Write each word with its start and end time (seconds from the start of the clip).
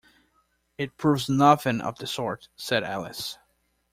‘It 0.79 0.97
proves 0.97 1.29
nothing 1.29 1.79
of 1.79 1.99
the 1.99 2.07
sort!’ 2.07 2.49
said 2.55 2.83
Alice. 2.83 3.37